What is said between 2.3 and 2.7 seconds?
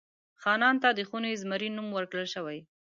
شوی.